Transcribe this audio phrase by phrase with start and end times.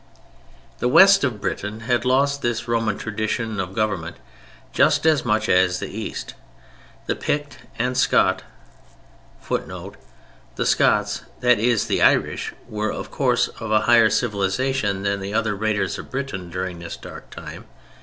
[0.79, 4.17] The West of Britain had lost this Roman tradition of government
[4.73, 6.33] just as much as the East.
[7.05, 8.41] The "Pict and Scot"
[9.41, 9.97] [Footnote:
[10.55, 15.99] The "Scots"—that is, the Irish—were, of course, of a higher civilization than the other raiders
[15.99, 17.65] of Britain during this dark time.